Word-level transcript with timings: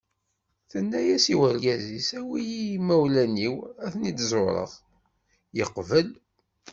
Tenna-as 0.71 1.25
i 1.33 1.35
urgaz-is 1.45 2.09
awi-yi 2.19 2.57
ɣer 2.63 2.67
yimawlan-iw 2.73 3.53
ad 3.85 3.89
ten-id-ẓureɣ. 3.93 4.71
yeqbel. 5.57 6.09